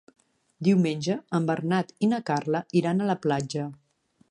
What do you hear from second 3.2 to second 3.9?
platja.